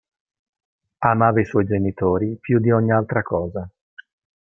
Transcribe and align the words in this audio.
Amava 1.09 1.41
i 1.41 1.45
suoi 1.45 1.63
genitori 1.67 2.35
più 2.41 2.57
di 2.59 2.71
ogni 2.71 2.91
altra 2.91 3.21
cosa. 3.21 3.69